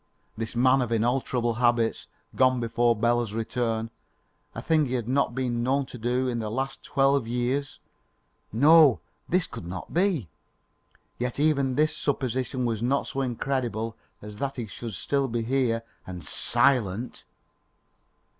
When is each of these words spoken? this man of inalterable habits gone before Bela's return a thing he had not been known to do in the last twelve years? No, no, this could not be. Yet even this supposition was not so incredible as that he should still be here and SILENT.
this 0.35 0.55
man 0.55 0.81
of 0.81 0.91
inalterable 0.91 1.53
habits 1.53 2.07
gone 2.35 2.59
before 2.59 2.95
Bela's 2.95 3.33
return 3.33 3.91
a 4.55 4.59
thing 4.63 4.87
he 4.87 4.95
had 4.95 5.07
not 5.07 5.35
been 5.35 5.61
known 5.61 5.85
to 5.85 5.97
do 5.99 6.27
in 6.27 6.39
the 6.39 6.49
last 6.49 6.83
twelve 6.83 7.27
years? 7.27 7.77
No, 8.51 8.77
no, 8.89 8.99
this 9.29 9.45
could 9.45 9.67
not 9.67 9.93
be. 9.93 10.27
Yet 11.19 11.39
even 11.39 11.75
this 11.75 11.95
supposition 11.95 12.65
was 12.65 12.81
not 12.81 13.05
so 13.05 13.21
incredible 13.21 13.95
as 14.23 14.37
that 14.37 14.55
he 14.55 14.65
should 14.65 14.95
still 14.95 15.27
be 15.27 15.43
here 15.43 15.83
and 16.07 16.25
SILENT. 16.25 17.23